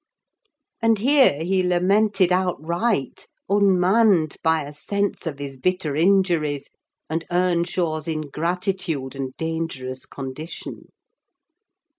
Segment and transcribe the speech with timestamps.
[0.81, 6.71] and here he lamented outright; unmanned by a sense of his bitter injuries,
[7.07, 10.87] and Earnshaw's ingratitude and dangerous condition.